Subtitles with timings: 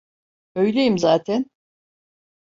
[0.55, 1.45] Öyleyim zaten.